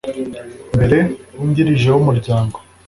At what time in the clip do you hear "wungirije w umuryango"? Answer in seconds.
1.35-2.57